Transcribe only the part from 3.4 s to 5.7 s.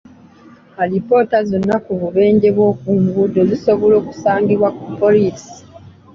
zisobola okusangibwa ku poliisi.